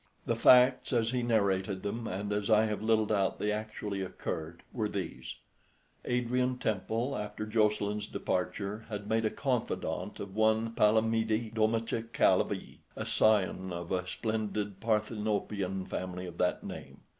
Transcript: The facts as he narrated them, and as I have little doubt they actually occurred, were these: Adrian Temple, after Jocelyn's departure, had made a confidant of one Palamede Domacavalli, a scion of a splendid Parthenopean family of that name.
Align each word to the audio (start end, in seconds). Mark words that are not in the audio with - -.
The 0.25 0.35
facts 0.35 0.93
as 0.93 1.11
he 1.11 1.21
narrated 1.21 1.83
them, 1.83 2.07
and 2.07 2.33
as 2.33 2.49
I 2.49 2.65
have 2.65 2.81
little 2.81 3.05
doubt 3.05 3.37
they 3.37 3.51
actually 3.51 4.01
occurred, 4.01 4.63
were 4.73 4.89
these: 4.89 5.35
Adrian 6.05 6.57
Temple, 6.57 7.15
after 7.15 7.45
Jocelyn's 7.45 8.07
departure, 8.07 8.87
had 8.89 9.07
made 9.07 9.25
a 9.25 9.29
confidant 9.29 10.19
of 10.19 10.35
one 10.35 10.71
Palamede 10.73 11.53
Domacavalli, 11.53 12.79
a 12.95 13.05
scion 13.05 13.71
of 13.71 13.91
a 13.91 14.07
splendid 14.07 14.79
Parthenopean 14.79 15.85
family 15.85 16.25
of 16.25 16.39
that 16.39 16.63
name. 16.63 17.01